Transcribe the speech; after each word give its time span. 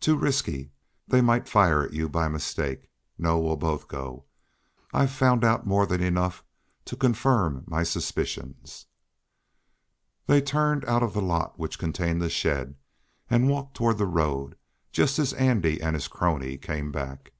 "Too 0.00 0.16
risky. 0.16 0.70
They 1.06 1.20
might 1.20 1.50
fire 1.50 1.82
at 1.82 1.92
you 1.92 2.08
by 2.08 2.28
mistake. 2.28 2.88
No. 3.18 3.38
We'll 3.38 3.56
both 3.58 3.88
go. 3.88 4.24
I've 4.94 5.10
found 5.10 5.44
out 5.44 5.66
more 5.66 5.84
than 5.84 6.00
enough 6.02 6.42
to 6.86 6.96
confirm 6.96 7.62
my 7.66 7.82
suspicions." 7.82 8.86
They 10.26 10.40
turned 10.40 10.86
out 10.86 11.02
of 11.02 11.12
the 11.12 11.20
lot 11.20 11.58
which 11.58 11.78
contained 11.78 12.22
the 12.22 12.30
shed, 12.30 12.76
and 13.28 13.50
walked 13.50 13.74
toward 13.76 13.98
the 13.98 14.06
road, 14.06 14.56
just 14.92 15.18
as 15.18 15.34
Andy 15.34 15.78
and 15.78 15.94
his 15.94 16.08
crony 16.08 16.56
came 16.56 16.90
back. 16.90 17.32